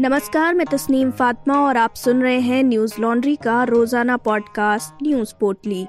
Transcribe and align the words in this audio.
नमस्कार, 0.00 0.54
मैं 0.54 0.66
तस्नीम 0.66 1.10
फातिमा 1.10 1.54
और 1.60 1.76
आप 1.76 1.94
सुन 1.94 2.20
रहे 2.22 2.40
हैं 2.40 2.62
न्यूज़ 2.64 2.94
लॉन्ड्री 3.00 3.34
का 3.36 3.62
रोज़ाना 3.64 4.16
पॉडकास्ट, 4.16 5.02
न्यूज़ 5.02 5.32
पोटली 5.40 5.82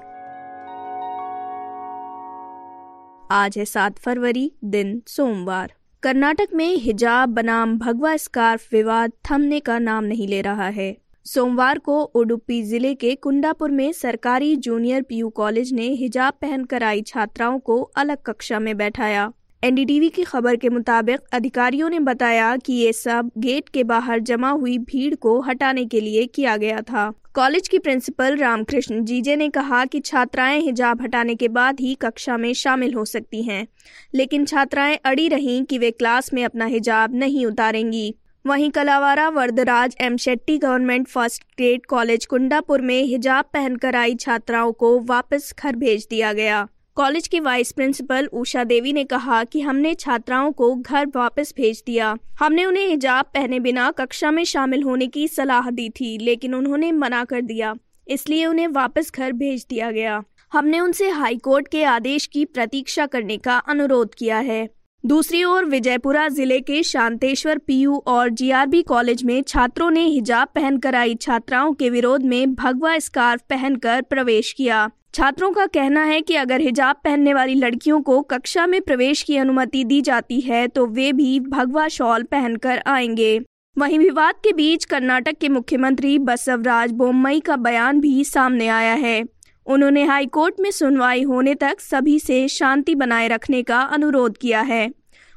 आज 3.30 3.58
है 3.58 3.64
सात 3.64 3.98
फरवरी, 3.98 4.50
दिन 4.64 5.00
सोमवार। 5.06 5.72
कर्नाटक 6.02 6.54
में 6.54 6.76
हिजाब, 6.76 7.28
बनाम, 7.28 7.78
भगवा 7.78 8.16
स्कार्फ 8.16 8.72
विवाद 8.72 9.12
थमने 9.30 9.60
का 9.60 9.78
नाम 9.78 10.04
नहीं 10.04 10.28
ले 10.28 10.40
रहा 10.40 10.68
है। 10.68 10.96
सोमवार 11.26 11.78
को 11.78 12.02
उडुपी 12.02 12.62
ज़िले 12.62 12.94
के 12.94 13.14
कुंडापुर 13.14 13.70
में 13.70 13.92
सरकारी 13.92 14.54
जूनियर 14.56 15.02
पीयू 15.02 15.28
कॉलेज 15.28 15.72
ने 15.72 15.88
हिजाब 15.94 16.32
पहनकर 16.32 16.82
आई 16.82 17.02
छात्राओं 17.02 17.58
को 17.58 17.82
अलग 17.82 18.22
कक्षा 18.22 18.58
में 18.58 18.76
बैठाया। 18.76 19.32
एनडीटीवी 19.62 20.08
की 20.08 20.22
खबर 20.24 20.56
के 20.56 20.68
मुताबिक 20.68 21.20
अधिकारियों 21.32 21.88
ने 21.90 21.98
बताया 22.00 22.56
कि 22.56 22.72
ये 22.72 22.92
सब 22.92 23.30
गेट 23.38 23.68
के 23.68 23.82
बाहर 23.84 24.20
जमा 24.20 24.50
हुई 24.50 24.76
भीड़ 24.78 25.14
को 25.14 25.40
हटाने 25.40 25.84
के 25.84 26.00
लिए 26.00 26.24
किया 26.26 26.56
गया 26.56 26.80
था। 26.80 27.12
कॉलेज 27.34 27.68
की 27.68 27.78
प्रिंसिपल 27.78 28.36
रामकृष्ण 28.36 29.04
जीजे 29.04 29.36
ने 29.36 29.48
कहा 29.48 29.84
कि 29.84 30.00
छात्राएँ 30.00 30.60
हिजाब 30.60 31.02
हटाने 31.02 31.34
के 31.34 31.48
बाद 31.48 31.80
ही 31.80 31.94
कक्षा 31.94 32.36
में 32.36 32.52
शामिल 32.54 32.94
हो 32.94 33.04
सकती 33.04 33.42
हैं, 33.42 33.66
लेकिन 34.14 34.44
छात्राएँ 34.44 34.96
अड़ी 34.96 35.28
रहीं 35.28 35.62
कि 35.64 35.78
वे 35.78 35.90
क्लास 35.90 36.32
में 36.34 36.44
अपना 36.44 36.64
हिजाब 36.64 37.14
नहीं 37.14 37.46
उतारेंगी। 37.46 38.14
वहीं 38.44 38.70
Kalavara, 38.70 39.28
Varadaraj, 39.28 39.96
M 40.00 40.16
Shetty 40.16 40.58
government 40.58 41.08
first 41.08 41.42
grade 41.56 41.86
college 41.86 42.26
Kundapur 42.26 42.80
में 42.80 43.02
हिजाब 43.02 43.44
पहनकर 43.44 43.96
आई 43.96 44.14
छात्राओं 44.14 44.72
को 44.72 44.98
वापस 45.00 45.54
घर 45.62 45.76
भेज 45.76 46.06
दिया 46.10 46.32
गया। 46.32 46.68
कॉलेज 47.00 47.26
की 47.28 47.38
वाइस 47.40 47.70
प्रिंसिपल 47.72 48.26
उषा 48.32 48.62
देवी 48.64 48.92
ने 48.92 49.02
कहा 49.04 49.42
कि 49.44 49.60
हमने 49.60 49.94
छात्राओं 49.94 50.50
को 50.52 50.74
घर 50.74 51.06
वापस 51.06 51.52
भेज 51.56 51.82
दिया। 51.86 52.16
हमने 52.38 52.64
उन्हें 52.64 52.86
हिजाब 52.88 53.24
पहने 53.24 53.60
बिना 53.60 53.90
कक्षा 53.90 54.30
में 54.30 54.42
शामिल 54.44 54.82
होने 54.82 55.06
की 55.06 55.26
सलाह 55.28 55.70
दी 55.70 55.88
थी, 55.90 56.18
लेकिन 56.18 56.54
उन्होंने 56.54 56.90
मना 56.92 57.24
कर 57.24 57.40
दिया। 57.40 57.74
इसलिए 58.06 58.44
उन्हें 58.46 58.66
वापस 58.66 59.10
घर 59.16 59.32
भेज 59.32 59.66
दिया 59.70 59.90
गया। 59.90 60.22
हमने 60.52 60.80
उनसे 60.80 61.08
हाईकोर्ट 61.10 61.68
के 61.68 61.84
आदेश 61.84 62.26
की 62.26 62.44
प्रतीक्षा 62.44 63.06
करने 63.06 63.36
का 63.38 63.56
अनुरोध 63.56 64.14
किया 64.14 64.38
है। 64.40 64.68
दूसरी 65.04 65.42
ओर 65.44 65.64
विजयपुरा 65.64 66.28
ज़िले 66.28 66.60
के 66.60 66.82
शांतेश्वर 66.82 67.58
पीयू 67.58 68.02
और 68.06 68.28
जीआरबी 68.30 68.82
कॉलेज 68.82 69.24
में 69.24 69.42
छात्रों 69.42 69.90
ने 69.90 70.04
हिजाब 70.04 70.48
पहनकर 70.54 70.94
आई 70.94 71.14
छात्राओं 71.14 71.72
के 71.72 71.90
विरोध 71.90 72.24
में 72.24 72.54
भगवा 72.54 72.98
स्कार्फ 72.98 73.42
पहनकर 73.50 74.02
प्रवेश 74.02 74.52
किया। 74.52 74.90
छात्रों 75.14 75.50
का 75.52 75.66
कहना 75.66 76.02
है 76.04 76.20
कि 76.20 76.34
अगर 76.36 76.60
हिजाब 76.60 76.96
पहनने 77.04 77.34
वाली 77.34 77.54
लड़कियों 77.54 78.00
को 78.00 78.20
कक्षा 78.22 78.66
में 78.66 78.80
प्रवेश 78.80 79.22
की 79.22 79.36
अनुमति 79.36 79.84
दी 79.84 80.00
जाती 80.00 80.40
है 80.40 80.68
तो 80.68 80.86
वे 80.86 81.12
भी 81.12 81.40
भगवा 81.40 81.88
शॉल 81.88 82.22
पहनकर 82.22 82.82
आएँगे। 82.86 83.40
वहीं 83.78 83.98
विवाद 83.98 84.34
के 84.34 84.52
बीच 84.52 84.84
कर्नाटक 84.84 85.38
के 85.38 85.48
मुख्यमंत्री 85.48 86.18
बसवराज 86.18 86.92
बोम्मई 86.92 87.40
का 87.40 87.56
बयान 87.56 88.00
भी 88.00 88.24
सामने 88.24 88.68
आया 88.68 88.94
है। 88.94 89.22
उन्होंने 89.66 90.04
हाईकोर्ट 90.04 90.60
में 90.60 90.70
सुनवाई 90.70 91.22
होने 91.22 91.54
तक 91.54 91.80
सभी 91.80 92.18
से 92.18 92.46
शांति 92.48 92.94
बनाए 92.94 93.28
रखने 93.28 93.62
का 93.62 93.80
अनुरोध 93.80 94.38
किया 94.38 94.60
है। 94.60 94.90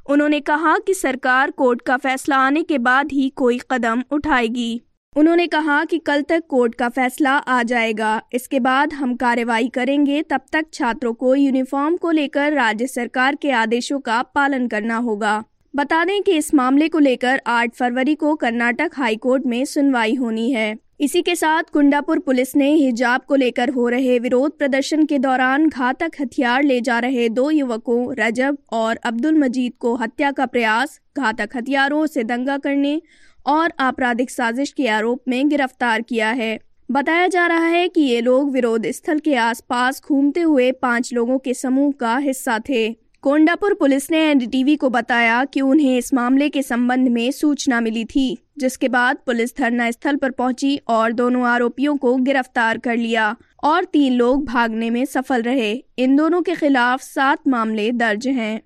उन्होंने 0.10 0.40
कहा 0.40 0.78
कि 0.78 0.94
सरकार 0.94 1.52
कोर्ट 1.52 1.82
का 1.82 1.98
फैसला 1.98 2.38
आने 2.38 2.64
के 2.64 2.78
बाद 2.78 3.12
ही 3.12 3.30
कोई 3.30 3.60
कदम 3.72 4.04
उठाएगी। 4.12 4.82
उन्होंने 5.16 5.46
कहा 5.48 5.84
कि 5.86 5.98
कल 5.98 6.22
तक 6.22 6.44
कोर्ट 6.50 6.76
का 6.76 6.88
फैसला 6.90 7.32
आ 7.32 7.62
जाएगा। 7.64 8.22
इसके 8.34 8.60
बाद 8.60 8.94
हम 8.94 9.16
कार्रवाई 9.16 9.68
करेंगे, 9.68 10.22
तब 10.22 10.42
तक 10.52 10.66
छात्रों 10.74 11.14
को 11.14 11.36
यूनिफॉर्म 11.36 11.98
को 11.98 12.12
लेकर 12.12 12.54
राज्य 12.54 12.88
सरकार 12.88 13.36
के 13.36 13.52
आदेशों 13.52 14.00
का 14.00 14.22
पालन 14.36 14.68
करना 14.68 14.98
होगा। 14.98 15.44
बता 15.76 16.04
दें 16.06 16.22
कि 16.24 16.38
इस 16.38 16.54
मामले 16.54 16.88
को 16.88 17.00
लेकर 17.00 17.42
8 17.48 17.76
फरवरी 17.76 18.16
को 18.16 18.36
कर्नाटक 18.36 18.92
हाईकोर्ट 18.94 19.46
में 19.46 19.64
सुनवाई 19.66 20.16
होनी 20.16 20.52
है। 20.52 20.76
इसी 21.00 21.22
के 21.22 21.36
साथ 21.36 21.64
कुंडापुर 21.64 22.20
पुलिस 22.20 22.56
ने 22.56 22.72
हिजाब 22.72 23.22
को 23.22 23.36
लेकर 23.36 23.70
हो 23.70 23.88
रहे 23.90 24.18
विरोध 24.20 24.58
प्रदर्शन 24.58 25.06
के 25.06 25.20
दौरान 25.20 25.68
घातक 25.70 26.12
हथियार 26.22 26.64
ले 26.64 26.80
जा 26.82 27.00
रहे 27.00 27.28
दो 27.30 27.50
युवकों, 27.52 28.14
रजब 28.16 28.58
और 28.72 29.00
अब्दुल 29.04 29.38
मजीद 29.40 29.74
को 29.80 29.96
हत्या 29.96 30.32
का 30.32 30.46
प्रयास, 30.46 31.00
घातक 31.18 31.50
हथियारों 31.56 32.06
से 32.06 32.24
दंगा 32.24 32.58
करने 32.58 33.02
और 33.46 33.74
आपराधिक 33.80 34.32
साजिश 34.32 34.72
के 34.72 34.88
आरोप 34.88 35.22
में 35.28 35.50
गिरफ़्तार 35.50 36.02
किया 36.02 36.30
है। 36.30 36.60
बताया 36.92 37.28
जा 37.28 37.46
रहा 37.48 37.66
है 37.66 37.88
कि 37.88 38.02
ये 38.02 38.22
लोग 38.22 38.52
विरोध 38.52 38.86
स्थल 38.88 39.20
के 39.20 39.36
आसपास 39.36 40.02
घूमते 40.06 40.42
हुए 40.42 40.72
पाँच 40.72 41.14
लोगों 41.14 41.38
के 41.38 41.54
समूह 41.54 41.92
का 41.92 42.18
हिस्सा 42.18 42.60
थे। 42.60 42.90
कोंडापुर 43.24 43.74
पुलिस 43.74 44.10
ने 44.12 44.20
एनडीटीवी 44.22 44.76
को 44.76 44.90
बताया 44.90 45.44
कि 45.46 45.62
उन्हें 45.62 45.98
इस 45.98 46.14
मामले 46.14 46.50
के 46.50 46.62
संबंध 46.62 47.08
में 47.08 47.32
सूचना 47.32 47.80
मिली 47.82 48.04
थी, 48.06 48.38
जिसके 48.58 48.88
बाद 48.88 49.18
पुलिस 49.26 49.56
धरना 49.58 49.90
स्थल 49.92 50.16
पर 50.16 50.32
पहुँची 50.32 50.76
और 50.88 51.12
दोनों 51.12 51.46
आरोपियों 51.46 51.96
को 51.98 52.16
गिरफ़्तार 52.16 52.78
कर 52.78 52.98
लिया 52.98 53.36
और 53.64 53.84
तीन 53.84 54.14
लोग 54.14 54.46
भागने 54.46 54.90
में 54.90 55.04
सफल 55.06 55.42
रहे। 55.42 55.72
इन 55.98 56.16
दोनों 56.16 56.42
के 56.42 56.56
खिलाफ 56.56 57.02
सात 57.02 57.48
मामले 57.48 57.92
दर्ज 57.92 58.28
हैं। 58.28 58.62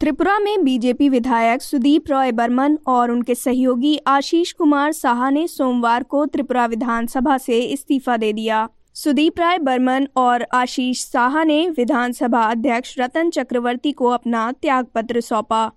त्रिपुरा 0.00 0.38
में 0.38 0.64
बीजेपी 0.64 1.08
विधायक 1.08 1.62
सुदीप 1.62 2.08
रॉय 2.10 2.32
बर्मन 2.32 2.78
और 2.86 3.10
उनके 3.10 3.34
सहयोगी 3.34 4.00
आशीष 4.06 4.52
कुमार 4.52 4.92
साहा 4.92 5.30
ने 5.30 5.46
सोमवार 5.46 6.02
को 6.02 6.26
त्रिपुरा 6.26 6.66
विधानसभा 6.66 7.38
से 7.38 7.60
इस्तीफा 7.60 8.16
दे 8.16 8.32
दिया। 8.32 8.68
सुदीप 8.94 9.38
राय 9.40 9.58
बर्मन 9.58 10.08
और 10.16 10.46
आशीष 10.54 11.04
साहा 11.04 11.44
ने 11.44 11.70
विधानसभा 11.70 12.42
अध्यक्ष 12.42 12.94
रतन 12.98 13.30
चक्रवर्ती 13.30 13.92
को 13.92 14.08
अपना 14.08 14.52
त्याग 14.52 14.86
पत्र 14.86 15.20
सौंपा। 15.20 15.72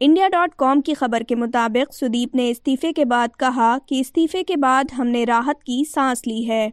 इंडिया 0.00 0.28
डॉट 0.28 0.54
कॉम 0.54 0.80
की 0.80 0.94
खबर 0.94 1.22
के 1.22 1.34
मुताबिक 1.34 1.92
सुदीप 1.92 2.34
ने 2.34 2.48
इस्तीफे 2.50 2.92
के 2.92 3.04
बाद 3.04 3.36
कहा 3.36 3.78
कि 3.78 4.00
इस्तीफे 4.00 4.42
के 4.42 4.56
बाद 4.56 4.92
हमने 4.92 5.24
राहत 5.24 5.56
की 5.66 5.84
सांस 5.84 6.22
ली 6.26 6.42
है। 6.42 6.72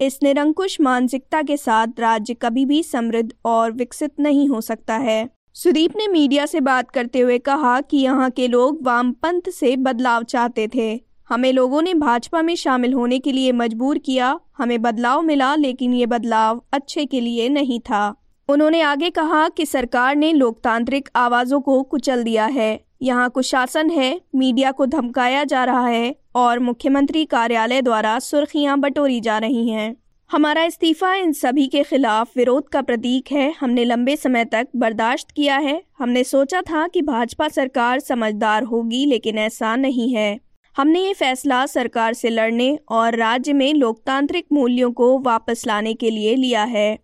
इस 0.00 0.18
निरंकुश 0.22 0.80
मानसिकता 0.80 1.42
के 1.42 1.56
साथ 1.56 2.00
राज्य 2.00 2.34
कभी 2.34 2.66
भी 2.66 2.82
समृद्ध 2.82 3.32
और 3.44 3.72
विकसित 3.72 4.20
नहीं 4.20 4.48
हो 4.48 4.60
सकता 4.60 4.96
है। 4.96 5.33
सुदीप 5.56 5.96
ने 5.96 6.08
मीडिया 6.08 6.46
से 6.46 6.60
बात 6.60 6.90
करते 6.90 7.20
हुए 7.20 7.38
कहा 7.38 7.80
कि 7.80 7.96
यहाँ 7.96 8.30
के 8.30 8.48
लोग 8.48 8.78
वामपंथ 8.82 9.50
से 9.50 9.76
बदलाव 9.76 10.22
चाहते 10.22 10.68
थे। 10.74 11.00
हमें 11.28 11.52
लोगों 11.52 11.82
ने 11.82 11.94
भाजपा 11.94 12.42
में 12.42 12.54
शामिल 12.56 12.92
होने 12.92 13.18
के 13.18 13.32
लिए 13.32 13.52
मजबूर 13.52 13.98
किया। 13.98 14.40
हमें 14.58 14.82
बदलाव 14.82 15.22
मिला, 15.22 15.54
लेकिन 15.54 15.94
ये 15.94 16.06
बदलाव 16.06 16.62
अच्छे 16.72 17.06
के 17.06 17.20
लिए 17.20 17.48
नहीं 17.48 17.80
था। 17.80 18.14
उन्होंने 18.48 18.80
आगे 18.80 19.10
कहा 19.10 19.48
कि 19.48 19.66
सरकार 19.66 20.16
ने 20.16 20.32
लोकतांत्रिक 20.32 21.08
आवाज़ों 21.16 21.60
को 21.60 21.82
कुचल 21.82 22.22
दिया 22.22 22.46
है। 22.46 22.84
यहाँ 23.02 23.30
कुशासन 23.30 23.90
है, 23.90 24.20
मीडिया 24.34 24.72
को 24.72 24.86
धमकाया 24.86 25.44
जा 25.44 25.64
रहा 25.64 25.86
है, 25.86 26.16
और 26.34 26.58
मुख्यमंत्री 26.58 27.24
कार्यालय 27.24 27.82
द्वारा 27.82 28.18
सुर्खियाँ 28.18 28.80
बटोरी 28.80 29.20
जा 29.20 29.38
रही 29.38 29.68
हैं। 29.68 30.03
हमारा 30.30 30.64
इस्तीफा 30.64 31.14
इन 31.14 31.32
सभी 31.32 31.66
के 31.66 31.82
खिलाफ 31.82 32.36
विरोध 32.36 32.68
का 32.68 32.82
प्रतीक 32.82 33.32
है। 33.32 33.52
हमने 33.60 33.84
लंबे 33.84 34.16
समय 34.16 34.44
तक 34.44 34.68
बर्दाश्त 34.76 35.30
किया 35.30 35.58
है। 35.58 35.82
हमने 35.98 36.24
सोचा 36.24 36.60
था 36.60 36.88
कि 36.88 37.02
भाजपा 37.02 37.48
सरकार 37.48 38.00
समझदार 38.00 38.62
होगी, 38.62 39.06
लेकिन 39.06 39.38
ऐसा 39.38 39.76
नहीं 39.76 40.14
है। 40.14 40.40
हमने 40.76 41.00
ये 41.00 41.12
फैसला 41.14 41.66
सरकार 41.66 42.14
से 42.14 42.30
लड़ने 42.30 42.78
और 42.88 43.16
राज्य 43.16 43.52
में 43.52 43.74
लोकतांत्रिक 43.74 44.46
मूल्यों 44.52 44.92
को 44.92 45.18
वापस 45.18 45.66
लाने 45.66 45.94
के 45.94 46.10
लिए 46.10 46.34
लिया 46.34 46.64
है। 46.64 46.98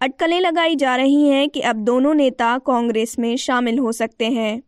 अटकलें 0.00 0.40
लगाई 0.40 0.76
जा 0.76 0.96
रही 0.96 1.28
हैं 1.28 1.48
कि 1.48 1.60
अब 1.60 1.76
दोनों 1.76 2.14
नेता 2.14 2.58
कांग्रेस 2.58 3.18
में 3.18 3.36
शामिल 3.36 3.78
हो 3.78 3.92
सकते 3.92 4.26
हैं। 4.26 4.62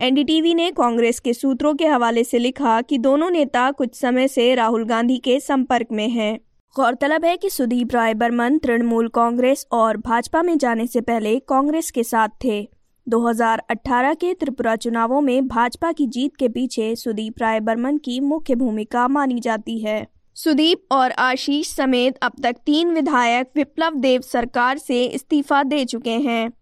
एनडीटीवी 0.00 0.54
ने 0.54 0.70
कांग्रेस 0.70 1.20
के 1.20 1.32
सूत्रों 1.32 1.74
के 1.74 1.86
हवाले 1.86 2.24
से 2.24 2.38
लिखा 2.38 2.80
कि 2.82 2.98
दोनों 2.98 3.30
नेता 3.30 3.70
कुछ 3.70 3.94
समय 3.94 4.28
से 4.28 4.54
राहुल 4.54 4.84
गांधी 4.84 5.18
के 5.18 5.40
संपर्क 5.40 5.86
में 5.92 6.08
हैं। 6.08 6.38
गौरतलब 6.76 7.24
है 7.24 7.36
कि 7.36 7.50
सुदीप 7.50 7.88
राय 7.92 8.14
बर्मन, 8.14 8.58
तृणमूल 8.58 9.08
कांग्रेस 9.08 9.66
और 9.72 9.96
भाजपा 9.96 10.42
में 10.42 10.58
जाने 10.58 10.86
से 10.86 11.00
पहले 11.00 11.38
कांग्रेस 11.38 11.90
के 11.90 12.04
साथ 12.04 12.28
थे। 12.44 12.68
2018 13.08 14.14
के 14.14 14.34
त्रिपुरा 14.34 14.76
चुनावों 14.76 15.20
में 15.20 15.48
भाजपा 15.48 15.92
की 15.92 16.06
जीत 16.06 16.36
के 16.36 16.48
पीछे 16.48 16.96
सुदीप 16.96 17.34
राय 17.38 17.60
बर्मन 17.60 17.98
की 17.98 18.20
मुख्य 18.20 18.54
भूमिका 18.54 19.08
मानी 19.08 19.40
जाती 19.40 19.78
है। 19.78 20.06
सुदीप 20.34 20.84
और 20.90 21.10
आशीष 21.10 21.76
समेत 21.76 22.18
अब 22.22 22.32
तक 22.42 22.56
तीन 22.66 22.90
विधायक 22.90 23.50
विप्लव 23.56 23.94
देव 23.94 24.20
सरकार 24.20 24.78
से 24.78 25.04
इस्तीफा 25.04 25.62
दे 25.62 25.84
चुके 25.84 26.18
हैं। 26.20 26.52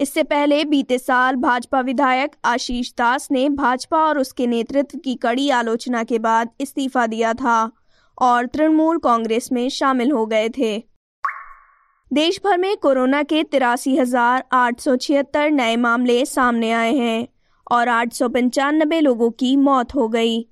इससे 0.00 0.22
पहले 0.22 0.64
बीते 0.64 0.98
साल 0.98 1.36
भाजपा 1.36 1.80
विधायक 1.80 2.36
आशीष 2.44 2.92
दास 2.92 3.28
ने 3.30 3.48
भाजपा 3.48 3.98
और 3.98 4.18
उसके 4.18 4.46
नेतृत्व 4.46 4.98
की 4.98 5.14
कड़ी 5.14 5.50
आलोचना 5.50 6.04
के 6.04 6.18
बाद 6.18 6.48
इस्तीफा 6.60 7.06
दिया 7.06 7.34
था। 7.34 7.70
और 8.20 8.46
तृणमूल 8.46 8.98
कांग्रेस 8.98 9.48
में 9.52 9.68
शामिल 9.68 10.10
हो 10.10 10.24
गए 10.26 10.48
थे। 10.48 10.76
देश 12.10 12.40
भर 12.44 12.58
में 12.58 12.76
कोरोना 12.76 13.22
के 13.22 13.42
तिरासी 13.42 13.96
नए 15.50 15.76
मामले 15.76 16.24
सामने 16.26 16.70
आए 16.72 16.94
हैं 16.94 17.26
और 17.70 17.88
आठ 17.88 18.12
सौ 18.12 18.28
पंचानबे 18.28 19.00
लोगों 19.00 19.30
की 19.30 19.56
मौत 19.56 19.94
हो 19.94 20.08
गई। 20.08 20.46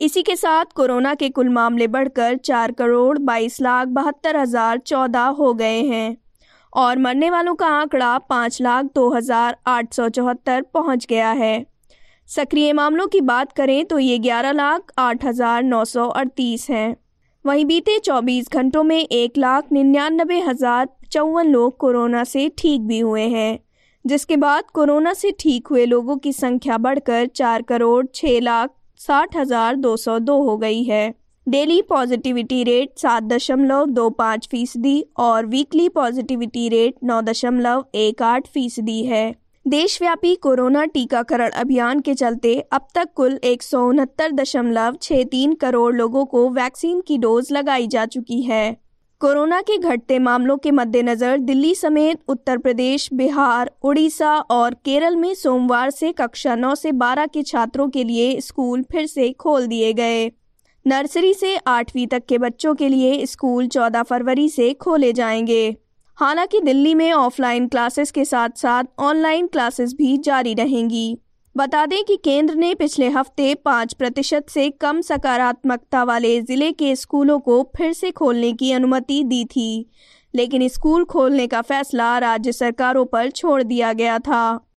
इसी 0.00 0.22
के 0.22 0.36
साथ 0.36 0.64
कोरोना 0.74 1.14
के 1.14 1.28
कुल 1.28 1.48
मामले 1.48 1.86
बढ़कर 1.88 2.36
चार 2.36 2.72
करोड़ 2.72 3.18
बाईस 3.18 3.60
लाख 3.60 3.88
बहत्तर 3.88 4.36
हज़ार 4.36 4.78
चौदह 4.78 5.26
हो 5.38 5.52
गए 5.54 5.82
हैं 5.82 6.16
और 6.72 6.98
मरने 6.98 7.30
वालों 7.30 7.54
का 7.54 7.66
आंकड़ा 7.68 8.16
पाँच 8.18 8.60
लाख 8.62 8.84
दो 8.84 9.08
हज़ार 9.10 9.56
आठ 9.66 9.94
सौ 9.94 10.08
चौहत्तर 10.08 10.62
पहुँच 10.74 11.06
गया 11.06 11.30
है। 11.32 11.54
सक्रिय 12.28 12.72
मामलों 12.72 13.06
की 13.06 13.20
बात 13.20 13.52
करें 13.52 13.84
तो 13.84 13.98
ये 13.98 14.18
ग्यारह 14.18 14.52
लाख 14.52 14.92
आठ 14.98 15.24
हज़ार 15.24 15.62
नौ 15.62 15.84
सौ 15.84 16.06
अड़तीस 16.06 16.68
हैं। 16.70 16.96
वहीं 17.44 17.64
बीते 17.64 17.98
24 18.00 18.48
घंटों 18.52 18.82
में 18.84 18.96
एक 18.96 19.38
लाख 19.38 19.72
निन्यानबे 19.72 20.38
हज़ार 20.40 20.88
चौवन 21.12 21.46
लोग 21.46 21.76
कोरोना 21.78 22.22
से 22.24 22.48
ठीक 22.58 22.80
भी 22.80 22.98
हुए 22.98 23.22
हैं, 23.28 23.58
जिसके 24.04 24.36
बाद 24.36 24.64
कोरोना 24.74 25.12
से 25.14 25.30
ठीक 25.40 25.66
हुए 25.66 25.86
लोगों 25.86 26.16
की 26.16 26.32
संख्या 26.32 26.76
बढ़कर 26.78 27.26
चार 27.26 27.62
करोड़ 27.62 28.04
छः 28.14 28.40
लाख 28.40 28.70
साठ 29.00 29.36
हज़ार 29.36 29.76
दो 29.76 29.96
सौ 29.96 30.18
दो 30.20 30.40
हो 30.42 30.56
गई 30.56 30.82
है। 30.84 31.08
डेली 31.46 31.80
पॉजिटिविटी 31.82 32.62
रेट 32.64 32.98
सात 32.98 33.22
दशमलव 33.24 33.86
दो 33.90 34.08
पाँच 34.12 34.48
फ़ीसदी 34.50 35.04
और 35.18 35.46
वीकली 35.46 35.88
पॉजिटिविटी 35.90 36.68
रेट 36.68 36.94
नौ 37.04 37.20
दशमलव 37.22 37.84
एक 37.96 38.22
आठ 38.22 38.46
फ़ीसदी 38.46 39.02
है। 39.04 39.24
देशव्यापी 39.66 40.34
कोरोना 40.34 40.84
टीकाकरण 40.84 41.50
अभियान 41.50 42.00
के 42.00 42.14
चलते 42.14 42.60
अब 42.72 42.86
तक 42.94 43.08
कुल 43.14 43.40
एक 43.44 43.62
करोड़ 45.60 45.94
लोगों 45.94 46.24
को 46.24 46.48
वैक्सीन 46.48 47.00
की 47.00 47.18
डोज 47.18 47.52
लगाई 47.52 47.86
जा 47.86 48.06
चुकी 48.06 48.42
है। 48.42 48.76
कोरोना 49.20 49.60
के 49.60 49.78
घटते 49.78 50.18
मामलों 50.18 50.56
के 50.56 50.70
मद्देनजर 50.70 51.38
दिल्ली 51.38 51.74
समेत 51.74 52.20
उत्तर 52.28 52.58
प्रदेश, 52.58 53.08
बिहार, 53.12 53.70
उड़ीसा 53.82 54.38
और 54.38 54.74
केरल 54.74 55.16
में 55.16 55.34
सोमवार 55.34 55.90
से 55.90 56.12
कक्षा 56.12 56.54
नौ 56.54 56.74
से 56.74 56.92
बारह 56.92 57.26
के 57.26 57.42
छात्रों 57.42 57.88
के 57.88 58.04
लिए 58.04 58.40
स्कूल 58.40 58.82
फिर 58.82 59.06
से 59.06 59.32
खोल 59.32 59.66
दिए 59.66 59.92
गए। 59.92 60.32
नर्सरी 60.86 61.34
से 61.34 61.56
आठवीं 61.56 62.06
तक 62.06 62.22
के 62.28 62.38
बच्चों 62.38 62.74
के 62.74 62.88
लिए 62.88 63.26
स्कूल 63.26 63.66
चौदह 63.66 64.02
फरवरी 64.02 64.48
से 64.48 64.74
खोले 64.74 65.12
जाएँगे। 65.12 65.76
हालाँकि 66.18 66.60
दिल्ली 66.60 66.94
में 66.94 67.12
ऑफलाइन 67.12 67.66
क्लासेस 67.68 68.10
के 68.10 68.24
साथ 68.24 68.48
साथ 68.56 68.84
ऑनलाइन 68.98 69.46
क्लासेस 69.46 69.94
भी 69.94 70.16
जारी 70.18 70.54
रहेंगी। 70.54 71.18
बता 71.56 71.84
दें 71.86 72.02
कि 72.04 72.16
केंद्र 72.16 72.54
ने 72.54 72.74
पिछले 72.74 73.08
हफ़्ते 73.08 73.54
पाँच 73.54 73.92
प्रतिशत 73.94 74.48
से 74.48 74.68
कम 74.70 75.00
सकारात्मकता 75.00 76.02
वाले 76.02 76.40
ज़िले 76.42 76.70
के 76.72 76.94
स्कूलों 76.96 77.38
को 77.38 77.62
फिर 77.76 77.92
से 77.92 78.10
खोलने 78.10 78.52
की 78.52 78.72
अनुमति 78.72 79.22
दी 79.24 79.44
थी, 79.44 79.90
लेकिन 80.34 80.68
स्कूल 80.68 81.04
खोलने 81.04 81.46
का 81.46 81.60
फैसला 81.62 82.16
राज्य 82.18 82.52
सरकारों 82.52 83.04
पर 83.04 83.30
छोड़ 83.30 83.62
दिया 83.62 83.92
गया 83.92 84.18
था। 84.18 84.71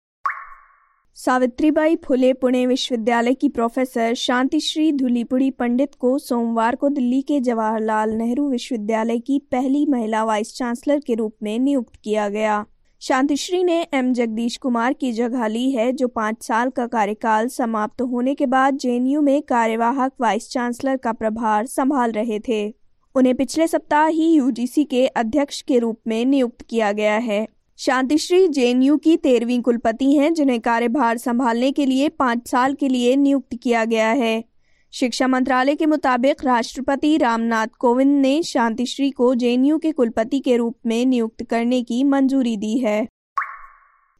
सावित्रीबाई 1.18 1.96
फुले 1.96 2.34
पुणे 2.34 2.66
विश्वविद्यालय 2.66 3.34
की 3.34 3.50
प्रोफेसर 3.50 4.14
शांतिश्री 4.14 4.92
धुलीपुड़ी 4.92 5.50
पंडित 5.50 5.96
को 6.00 6.18
सोमवार 6.18 6.76
को 6.76 6.90
दिल्ली 6.90 7.22
के 7.22 7.40
जवाहरलाल 7.40 8.10
नेहरू 8.10 8.50
विश्वविद्यालय 8.50 9.20
की 9.20 9.40
पहली 9.52 9.86
महिला 9.86 10.24
वाइस 10.24 10.56
चांसलर 10.56 11.00
के 11.00 11.14
रूप 11.14 11.36
में 11.44 11.60
नियुक्त 11.60 11.96
किया 12.04 12.30
गया। 12.30 12.66
शांतिश्री 13.02 13.64
ने 13.64 13.88
एम. 13.94 14.14
जगदीश 14.14 14.58
कुमार 14.58 14.94
की 14.94 15.12
जगह 15.12 15.48
ली 15.48 15.72
है, 15.72 15.92
जो 15.92 16.08
पाँच 16.08 16.44
साल 16.44 16.70
का 16.70 16.88
कार्यकाल 16.88 17.48
समाप्त 17.48 18.02
होने 18.02 18.36
के 18.36 18.46
बाद 18.46 18.78
जेएनयू 18.78 19.22
में 19.22 19.42
कार्यवाहक 19.42 20.12
वाइस 20.22 20.50
चांसलर 20.50 20.98
का 20.98 21.12
प्रभार 21.12 21.66
संभाल 21.66 22.12
रहे 22.12 22.40
थे। 22.40 22.74
उन्हें 23.16 23.36
पिछले 23.36 23.68
सप्ताह 23.68 24.08
ही 24.08 24.34
यूजीसी 24.34 24.84
के 24.84 25.08
अध्यक्ष 25.08 25.62
के 25.62 25.80
रूप 25.80 26.00
में 26.08 26.26
नियुक्त 26.26 26.62
किया 26.62 26.92
गया 26.92 27.18
है। 27.18 27.55
शांतिश्री 27.77 28.48
जेएनयू 28.48 28.98
की 28.98 29.18
तेरहवीं 29.18 29.62
कुलपति 29.62 30.18
हैं, 30.18 30.33
जिन्हें 30.33 30.60
कार्यभार 30.60 31.18
संभालने 31.18 31.72
के 31.72 31.86
लिए 31.86 32.10
पाँच 32.10 32.48
साल 32.48 32.74
के 32.74 32.88
लिए 32.89 33.16
नियुक्त 33.16 33.57
किया 33.63 33.86
गया 33.86 34.10
है। 34.10 34.44
शिक्षा 34.92 35.27
मंत्रालय 35.27 35.75
के 35.75 35.86
मुताबिक 35.86 36.44
राष्ट्रपति 36.44 37.18
रामनाथ 37.18 37.68
कोविंद 37.80 38.22
ने 38.22 38.44
शांतिश्री 38.44 39.12
को 39.12 39.36
जेएनयू 39.36 39.77
के 39.77 39.92
कुलपति 39.92 40.39
के 40.39 40.57
रूप 40.57 40.77
में 40.86 41.06
नियुक्त 41.06 41.44
करने 41.44 41.81
की 41.81 42.04
मंजूरी 42.04 42.57
दी 42.57 42.77
है। 42.77 43.07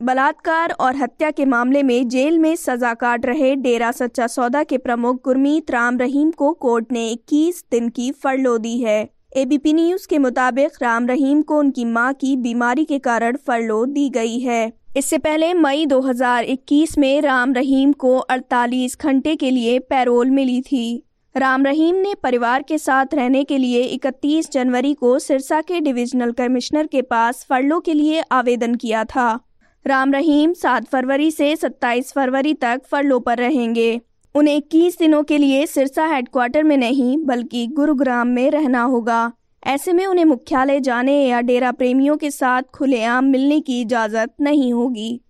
बलात्कार 0.01 0.71
और 0.71 0.95
हत्या 0.95 1.31
के 1.31 1.45
मामले 1.45 1.83
में 1.83 2.07
जेल 2.07 2.39
में 2.39 2.55
सजा 2.55 2.93
काट 2.93 3.25
रहे 3.25 3.55
डेरा 3.55 3.91
सच्चा 3.91 4.27
सौदा 4.27 4.63
के 4.63 4.77
प्रमुख 4.77 5.23
गुरमीत 5.23 5.71
राम 5.71 5.97
रहीम 5.97 6.31
को 6.31 6.53
कोर्ट 6.53 6.91
ने 6.91 7.09
21 7.09 7.65
दिन 7.71 7.89
की 7.89 8.11
फरलो 8.11 8.57
दी 8.57 8.77
है। 8.77 9.14
एबीपी 9.35 9.71
न्यूज़ 9.73 10.07
के 10.07 10.17
मुताबिक 10.17 10.71
राम 10.81 11.07
रहीम 11.07 11.41
को 11.41 11.57
उनकी 11.59 11.83
माँ 11.85 12.13
की 12.13 12.35
बीमारी 12.35 12.83
के 12.85 12.99
कारण 12.99 13.37
फरलो 13.37 13.85
दी 13.85 14.09
गई 14.09 14.39
है। 14.39 14.71
इससे 14.97 15.17
पहले 15.17 15.53
मई 15.53 15.85
2021 15.85 16.97
में 16.97 17.21
राम 17.21 17.53
रहीम 17.53 17.91
को 17.93 18.19
48 18.31 18.97
घंटे 19.01 19.35
के 19.35 19.49
लिए 19.51 19.79
पैरोल 19.79 20.29
मिली 20.29 20.61
थी। 20.61 21.03
राम 21.35 21.65
रहीम 21.65 21.95
ने 21.95 22.13
परिवार 22.23 22.63
के 22.63 22.77
साथ 22.77 23.13
रहने 23.13 23.43
के 23.43 23.57
लिए 23.57 23.83
31 23.83 24.51
जनवरी 24.51 24.93
को 24.93 25.19
सिरसा 25.19 25.61
के 25.61 25.79
डिविजनल 25.79 26.31
कमिश्नर 26.31 26.88
के 26.88 27.01
पास 27.01 27.45
फरलो 27.49 27.79
के 27.79 27.93
लिए 27.93 28.21
आवेदन 28.31 28.75
किया 28.75 29.03
था। 29.05 29.39
राम 29.85 30.13
रहीम 30.13 30.53
7 30.53 30.85
फरवरी 30.85 31.31
से 31.31 31.55
27 31.55 32.13
फरवरी 32.13 32.53
तक 32.53 32.81
फरलो 32.91 33.19
पर 33.19 33.38
रहेंगे। 33.38 34.01
उन्हें 34.35 34.55
इक्कीस 34.55 34.97
दिनों 34.99 35.23
के 35.23 35.37
लिए 35.37 35.65
सिरसा 35.65 36.05
हेडक्वार्टर 36.05 36.63
में 36.63 36.77
नहीं, 36.77 37.17
बल्कि 37.17 37.67
गुरुग्राम 37.67 38.27
में 38.27 38.49
रहना 38.51 38.81
होगा। 38.83 39.31
ऐसे 39.63 39.93
में 39.93 40.05
उन्हें 40.05 40.25
मुख्यालय 40.25 40.79
जाने 40.79 41.13
या 41.27 41.41
डेरा 41.41 41.71
प्रेमियों 41.71 42.17
के 42.17 42.31
साथ 42.31 42.63
खुलेआम 42.73 43.25
मिलने 43.25 43.59
की 43.59 43.81
इजाज़त 43.81 44.33
नहीं 44.41 44.73
होगी। 44.73 45.21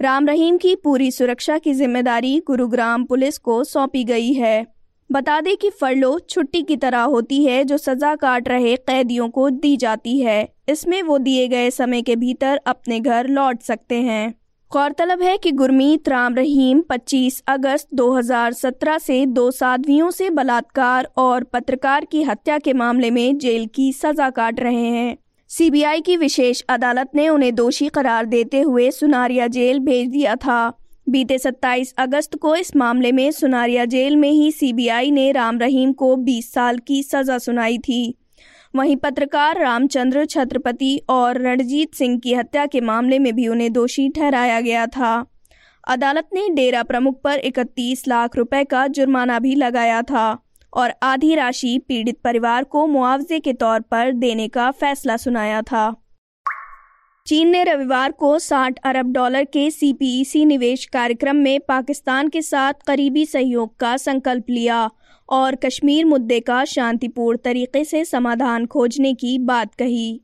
राम 0.00 0.26
रहीम 0.26 0.56
की 0.56 0.74
पूरी 0.74 1.10
सुरक्षा 1.10 1.58
की 1.58 1.72
ज़िम्मेदारी 1.72 2.38
गुरुग्राम 2.46 3.04
पुलिस 3.04 3.38
को 3.38 3.62
सौंपी 3.64 4.04
गई 4.04 4.32
है। 4.32 4.66
बता 5.12 5.40
दें 5.40 5.56
कि 5.56 5.70
फरलो 5.70 6.18
छुट्टी 6.18 6.62
की 6.62 6.76
तरह 6.76 7.02
होती 7.02 7.44
है, 7.44 7.64
जो 7.64 7.76
सज़ा 7.76 8.14
काट 8.14 8.48
रहे 8.48 8.76
कैदियों 8.76 9.28
को 9.28 9.50
दी 9.50 9.76
जाती 9.76 10.18
है। 10.20 10.48
इसमें 10.68 11.02
वो 11.02 11.18
दिए 11.18 11.48
गए 11.48 11.70
समय 11.70 12.02
के 12.02 12.16
भीतर 12.16 12.60
अपने 12.66 13.00
घर 13.00 13.28
लौट 13.28 13.62
सकते 13.62 14.00
हैं। 14.02 14.34
गौरतलब 14.72 15.22
है 15.22 15.38
कि 15.38 15.52
गुरमीत 15.52 16.08
राम 16.08 16.34
रहीम 16.34 16.80
25 16.80 17.42
अगस्त 17.46 17.88
2017 17.94 18.98
से 18.98 19.26
दो 19.26 19.50
साध्वियों 19.50 20.10
से 20.10 20.30
बलात्कार 20.30 21.08
और 21.16 21.44
पत्रकार 21.44 22.04
की 22.04 22.22
हत्या 22.22 22.58
के 22.58 22.72
मामले 22.72 23.10
में 23.10 23.38
जेल 23.38 23.66
की 23.74 23.92
सजा 23.92 24.30
काट 24.30 24.60
रहे 24.60 24.84
हैं। 24.84 25.16
सीबीआई 25.48 26.00
की 26.00 26.16
विशेष 26.16 26.62
अदालत 26.68 27.10
ने 27.14 27.28
उन्हें 27.28 27.54
दोषी 27.54 27.88
करार 27.88 28.24
देते 28.24 28.60
हुए 28.60 28.90
सुनारिया 28.90 29.46
जेल 29.46 29.78
भेज 29.78 30.08
दिया 30.08 30.36
था। 30.36 30.72
बीते 31.08 31.38
27 31.38 31.94
अगस्त 31.98 32.36
को 32.36 32.56
इस 32.56 32.76
मामले 32.76 33.12
में 33.12 33.30
सुनारिया 33.30 33.84
जेल 33.84 34.16
में 34.16 34.30
ही 34.30 34.52
सीबीआई 34.52 35.10
ने 35.10 35.32
राम 35.32 35.58
रहीम 35.58 35.92
को 35.92 36.16
20 36.16 36.52
साल 36.52 36.78
की 36.78 37.02
सजा 37.02 37.38
सुनाई 37.38 37.78
थी। 37.78 38.17
वहीं 38.74 38.96
पत्रकार 38.96 39.60
रामचंद्र 39.60 40.24
छत्रपति 40.24 41.00
और 41.08 41.40
रणजीत 41.42 41.94
सिंह 41.94 42.18
की 42.18 42.34
हत्या 42.34 42.66
के 42.66 42.80
मामले 42.80 43.18
में 43.18 43.34
भी 43.34 43.48
उन्हें 43.48 43.72
दोषी 43.72 44.08
ठहराया 44.08 44.60
गया 44.60 44.86
था। 44.86 45.26
अदालत 45.88 46.28
ने 46.34 46.48
डेरा 46.48 46.82
प्रमुख 46.82 47.20
पर 47.22 47.38
31 47.38 48.08
लाख 48.08 48.36
रुपए 48.36 48.64
का 48.64 48.86
जुर्माना 48.86 49.38
भी 49.38 49.54
लगाया 49.54 50.02
था 50.02 50.38
और 50.72 50.92
आधी 51.02 51.34
राशि 51.34 51.78
पीड़ित 51.88 52.18
परिवार 52.24 52.64
को 52.64 52.86
मुआवजे 52.86 53.40
के 53.40 53.52
तौर 53.52 53.80
पर 53.80 54.12
देने 54.12 54.48
का 54.48 54.70
फैसला 54.70 55.16
सुनाया 55.16 55.62
था। 55.62 55.94
चीन 57.26 57.48
ने 57.48 57.64
रविवार 57.64 58.12
को 58.12 58.38
60 58.38 58.76
अरब 58.84 59.12
डॉलर 59.12 59.44
के 59.44 59.70
सीपीईसी 59.70 60.44
निवेश 60.44 60.84
कार्यक्रम 60.84 61.36
में 61.36 61.60
पाकिस्तान 61.60 62.28
के 62.28 62.42
साथ 62.42 62.72
करीबी 62.86 63.26
सहयोग 63.26 63.76
का 63.76 63.96
संकल्प 63.96 64.44
लिया 64.50 64.90
और 65.28 65.54
कश्मीर 65.54 66.04
मुद्दे 66.04 66.40
का 66.40 66.64
शांतिपूर्ण 66.64 67.38
तरीके 67.38 67.84
से 67.84 68.04
समाधान 68.04 68.66
खोजने 68.66 69.14
की 69.14 69.38
बात 69.38 69.74
कही। 69.74 70.20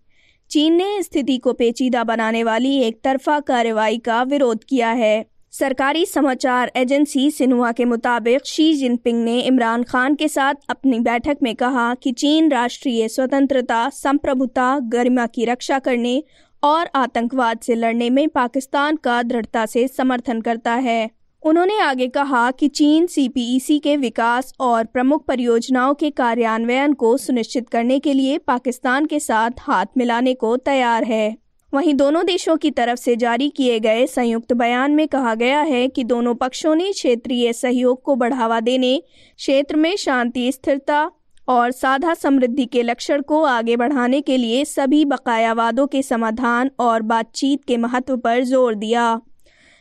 चीन 0.50 0.74
ने 0.74 1.02
स्थिति 1.02 1.38
को 1.38 1.52
पेचीदा 1.52 2.04
बनाने 2.04 2.44
वाली 2.44 2.78
एक 2.78 3.00
तरफा 3.04 3.40
कार्रवाई 3.40 3.98
का 3.98 4.22
विरोध 4.22 4.64
किया 4.64 4.90
है। 4.90 5.26
सरकारी 5.50 6.06
समाचार 6.06 6.72
एजेंसी 6.76 7.30
सिन्हुआ 7.30 7.72
के 7.72 7.84
मुताबिक 7.84 8.46
शी 8.46 8.74
जिनपिंग 8.74 9.24
ने 9.24 9.40
इमरान 9.40 9.82
खान 9.82 10.14
के 10.14 10.28
साथ 10.28 10.54
अपनी 10.68 11.00
बैठक 11.00 11.36
में 11.42 11.54
कहा 11.54 11.94
कि 11.94 12.12
चीन 12.12 12.50
राष्ट्रीय 12.50 13.08
स्वतंत्रता, 13.08 13.88
संप्रभुता, 13.88 14.78
गरिमा 14.78 15.26
की 15.26 15.44
रक्षा 15.44 15.78
करने 15.78 16.22
और 16.62 16.90
आतंकवाद 16.94 17.58
से 17.58 17.74
लड़ने 17.74 18.10
में 18.10 18.28
पाकिस्तान 18.28 18.96
का 18.96 19.22
दृढ़ता 19.22 19.66
से 19.66 19.88
समर्थन 19.88 20.40
करता 20.40 20.74
है। 20.74 21.10
उन्होंने 21.44 21.78
आगे 21.78 22.06
कहा 22.08 22.50
कि 22.50 22.68
चीन 22.68 23.06
सीपीईसी 23.06 23.78
के 23.78 23.96
विकास 23.96 24.52
और 24.60 24.84
प्रमुख 24.84 25.24
परियोजनाओं 25.24 25.94
के 25.94 26.10
कार्यान्वयन 26.10 26.92
को 26.92 27.16
सुनिश्चित 27.16 27.68
करने 27.68 27.98
के 27.98 28.12
लिए 28.12 28.38
पाकिस्तान 28.38 29.06
के 29.06 29.18
साथ 29.20 29.50
हाथ 29.60 29.86
मिलाने 29.96 30.34
को 30.34 30.56
तैयार 30.56 31.04
है। 31.04 31.36
वहीं 31.72 31.94
दोनों 31.94 32.24
देशों 32.26 32.56
की 32.56 32.70
तरफ़ 32.70 32.98
से 32.98 33.16
जारी 33.16 33.48
किए 33.48 33.78
गए 33.80 34.06
संयुक्त 34.06 34.52
बयान 34.52 34.92
में 34.92 35.06
कहा 35.08 35.34
गया 35.34 35.60
है 35.62 35.86
कि 35.88 36.04
दोनों 36.04 36.34
पक्षों 36.34 36.74
ने 36.74 36.90
क्षेत्रीय 36.92 37.52
सहयोग 37.52 38.02
को 38.02 38.14
बढ़ावा 38.14 38.60
देने, 38.60 38.96
क्षेत्र 39.38 39.76
में 39.76 39.96
शांति, 39.96 40.50
स्थिरता 40.52 41.10
और 41.48 41.70
साधा 41.72 42.14
समृद्धि 42.14 42.66
के 42.66 42.82
लक्षण 42.82 43.22
को 43.22 43.42
आगे 43.44 43.76
बढ़ाने 43.76 44.20
के 44.20 44.36
लिए 44.36 44.64
सभी 44.64 45.04
बकाया 45.04 45.52
वादों 45.52 45.86
के 45.86 46.02
समाधान 46.02 46.70
और 46.78 47.02
बातचीत 47.04 47.64
के 47.64 47.76
महत्व 47.76 48.16
पर 48.16 48.42
ज़ोर 48.44 48.74
दिया। 48.74 49.20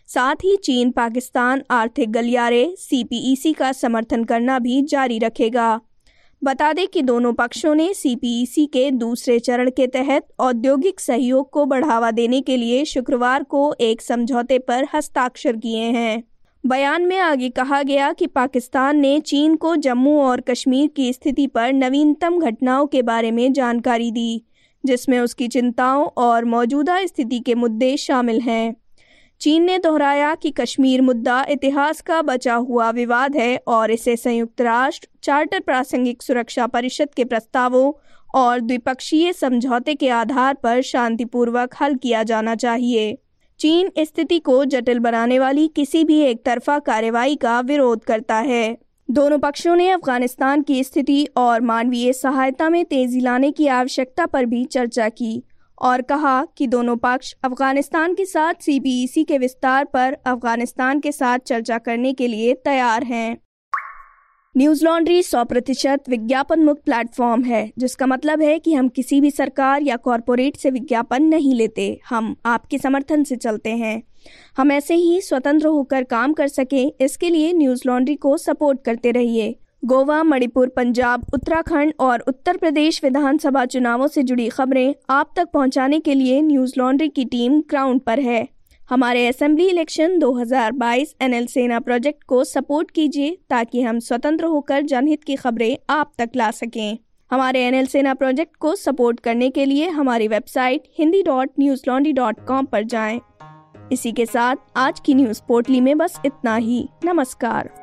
साथ 0.07 0.35
ही 0.35 0.55
चीन, 0.55 0.91
पाकिस्तान, 0.91 1.63
आर्थिक 1.71 2.11
गलियारे 2.11 2.75
सीपीईसी 2.77 3.53
का 3.53 3.71
समर्थन 3.71 4.23
करना 4.23 4.59
भी 4.59 4.81
जारी 4.81 5.19
रखेगा। 5.19 5.81
बता 6.43 6.73
दें 6.73 6.87
कि 6.87 7.01
दोनों 7.01 7.33
पक्षों 7.33 7.75
ने 7.75 7.93
सीपीईसी 7.93 8.65
के 8.65 8.91
दूसरे 8.91 9.39
चरण 9.39 9.69
के 9.69 9.87
तहत 9.87 10.27
औद्योगिक 10.39 10.99
सहयोग 10.99 11.49
को 11.49 11.65
बढ़ावा 11.65 12.11
देने 12.11 12.41
के 12.41 12.57
लिए 12.57 12.85
शुक्रवार 12.85 13.43
को 13.43 13.75
एक 13.79 14.01
समझौते 14.01 14.59
पर 14.59 14.87
हस्ताक्षर 14.93 15.57
किए 15.57 15.83
हैं। 15.83 16.23
बयान 16.65 17.01
में 17.01 17.17
आगे 17.17 17.49
कहा 17.49 17.83
गया 17.83 18.13
कि 18.13 18.27
पाकिस्तान 18.27 18.97
ने 18.97 19.19
चीन 19.19 19.55
को 19.55 19.75
जम्मू 19.75 20.19
और 20.19 20.41
कश्मीर 20.41 20.87
की 20.87 21.13
स्थिति 21.13 21.47
पर 21.47 21.73
नवीनतम 21.73 22.39
घटनाओं 22.39 22.87
के 22.87 23.01
बारे 23.01 23.31
में 23.31 23.53
जानकारी 23.53 24.11
दी, 24.11 24.45
जिसमें 24.85 25.19
उसकी 25.19 25.47
चिंताओं 25.47 26.05
और 26.17 26.45
मौजूदा 26.45 27.05
स्थिति 27.05 27.39
के 27.39 27.55
मुद्दे 27.55 27.97
शामिल 27.97 28.41
हैं। 28.41 28.82
चीन 29.41 29.63
ने 29.63 29.77
दोहराया 29.77 30.35
कि 30.35 30.49
कश्मीर 30.51 31.01
मुद्दा 31.01 31.45
इतिहास 31.49 31.99
का 32.01 32.21
बचा 32.21 32.53
हुआ 32.55 32.89
विवाद 32.89 33.35
है 33.35 33.57
और 33.67 33.91
इसे 33.91 34.15
संयुक्त 34.15 34.61
राष्ट्र, 34.61 35.07
चार्टर 35.23 35.59
प्रासंगिक 35.59 36.21
सुरक्षा 36.23 36.67
परिषद 36.67 37.09
के 37.15 37.23
प्रस्तावों 37.23 37.91
और 38.35 38.59
द्विपक्षीय 38.59 39.33
समझौते 39.33 39.95
के 39.95 40.09
आधार 40.09 40.53
पर 40.53 40.81
शांतिपूर्वक 40.81 41.75
हल 41.81 41.95
किया 41.95 42.23
जाना 42.23 42.55
चाहिए। 42.55 43.17
चीन 43.59 43.91
स्थिति 43.99 44.39
को 44.39 44.63
जटिल 44.65 44.99
बनाने 44.99 45.39
वाली 45.39 45.67
किसी 45.67 46.03
भी 46.03 46.19
एक 46.21 46.45
तरफा 46.45 46.79
कार्रवाई 46.79 47.35
का 47.35 47.59
विरोध 47.59 48.03
करता 48.03 48.35
है। 48.35 48.77
दोनों 49.11 49.39
पक्षों 49.39 49.75
ने 49.75 49.89
अफ़गानिस्तान 49.89 50.61
की 50.61 50.83
स्थिति 50.83 51.25
और 51.37 51.61
मानवीय 51.61 52.13
सहायता 52.13 52.69
में 52.69 52.83
तेज़ी 52.85 53.19
लाने 53.19 53.51
की 53.51 53.67
आवश्यकता 53.67 54.25
पर 54.25 54.45
भी 54.45 54.65
चर्चा 54.65 55.09
की। 55.09 55.43
और 55.81 56.01
कहा 56.01 56.45
कि 56.57 56.67
दोनों 56.67 56.97
पक्ष 56.97 57.33
अफ़गानिस्तान 57.43 58.13
के 58.13 58.25
साथ 58.25 58.53
सीबीईसी 58.61 59.23
के 59.23 59.37
विस्तार 59.37 59.85
पर 59.85 60.17
अफ़गानिस्तान 60.25 60.99
के 60.99 61.11
साथ 61.11 61.39
चर्चा 61.39 61.77
करने 61.77 62.13
के 62.13 62.27
लिए 62.27 62.53
तैयार 62.53 63.03
हैं। 63.03 63.37
न्यूज़ 64.57 64.83
लॉन्ड्री 64.85 65.23
सौ 65.23 65.43
प्रतिशत 65.43 66.03
विज्ञापन 66.09 66.63
मुक्त 66.63 66.83
प्लेटफॉर्म 66.85 67.43
है, 67.43 67.71
जिसका 67.77 68.05
मतलब 68.05 68.41
है 68.41 68.59
कि 68.59 68.73
हम 68.73 68.87
किसी 68.87 69.21
भी 69.21 69.31
सरकार 69.31 69.81
या 69.81 69.95
कॉरपोरेट 69.95 70.57
से 70.57 70.71
विज्ञापन 70.71 71.23
नहीं 71.23 71.53
लेते, 71.53 71.99
हम 72.09 72.35
आपके 72.45 72.77
समर्थन 72.77 73.23
से 73.23 73.35
चलते 73.35 73.69
हैं। 73.69 74.01
हम 74.57 74.71
ऐसे 74.71 74.95
ही 74.95 75.21
स्वतंत्र 75.21 75.67
होकर 75.67 76.03
काम 76.03 76.33
कर 76.33 76.47
सकें, 76.47 76.91
इसके 77.01 77.29
लिए 77.29 77.53
न्यूज़ 77.53 77.81
लॉन्ड्री 77.85 78.15
को 78.15 78.37
सपोर्ट 78.37 78.83
करते 78.85 79.11
रहिए। 79.11 79.59
गोवा, 79.85 80.23
मणिपुर, 80.23 80.67
पंजाब, 80.67 81.25
उत्तराखंड 81.33 81.93
और 81.99 82.19
उत्तर 82.19 82.57
प्रदेश 82.57 83.03
विधानसभा 83.03 83.65
चुनावों 83.65 84.07
से 84.07 84.23
जुड़ी 84.23 84.49
खबरें 84.49 84.95
आप 85.09 85.33
तक 85.35 85.47
पहुँचाने 85.53 85.99
के 85.99 86.13
लिए 86.13 86.41
न्यूज़ 86.41 86.73
लॉन्ड्री 86.77 87.09
की 87.09 87.25
टीम 87.25 87.59
ग्राउंड 87.59 88.01
पर 88.01 88.19
है। 88.19 88.47
हमारे 88.89 89.27
assembly 89.27 89.67
election 89.67 90.19
2022 90.19 91.15
NL 91.21 91.45
Sena 91.45 91.79
project 91.79 92.23
को 92.23 92.43
सपोर्ट 92.43 92.91
कीजिए 92.91 93.37
ताकि 93.49 93.81
हम 93.81 93.99
स्वतंत्र 93.99 94.45
होकर 94.45 94.81
जनहित 94.81 95.23
की 95.23 95.35
खबरें 95.35 95.77
आप 95.89 96.11
तक 96.17 96.29
ला 96.35 96.51
सकें। 96.51 96.97
हमारे 97.31 97.65
एनएल 97.65 97.85
सेना 97.85 98.13
प्रोजेक्ट 98.13 98.55
को 98.55 98.75
सपोर्ट 98.75 99.19
करने 99.19 99.49
के 99.49 99.65
लिए 99.65 99.89
हमारी 99.89 100.27
website 100.27 100.83
Hindi 100.99 101.23
dot 101.23 101.49
Newslaundry 101.87 102.13
dot 102.13 102.45
com 102.47 102.65
पर 102.65 102.83
जाएँ। 102.83 103.21
इसी 103.91 104.11
के 104.11 104.25
साथ 104.25 104.55
आज 104.75 104.99
की 104.99 105.13
न्यूज़ 105.13 105.41
पोर्टली 105.47 105.81
में 105.81 105.97
बस 105.97 106.19
इतना 106.25 106.55
ही। 106.55 106.89
नमस्कार। 107.05 107.82